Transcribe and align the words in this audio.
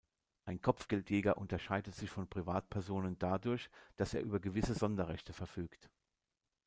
Ein 0.45 0.59
Kopfgeldjäger 0.63 1.37
unterscheidet 1.37 1.93
sich 1.93 2.09
von 2.09 2.27
Privatpersonen 2.27 3.19
dadurch, 3.19 3.69
dass 3.97 4.15
er 4.15 4.23
über 4.23 4.39
gewisse 4.39 4.73
Sonderrechte 4.73 5.31
verfügt. 5.31 5.91